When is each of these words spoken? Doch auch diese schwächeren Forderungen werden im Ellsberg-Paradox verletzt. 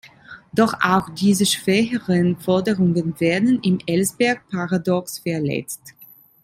Doch 0.51 0.73
auch 0.83 1.09
diese 1.13 1.45
schwächeren 1.45 2.35
Forderungen 2.39 3.19
werden 3.19 3.59
im 3.61 3.77
Ellsberg-Paradox 3.85 5.19
verletzt. 5.19 5.93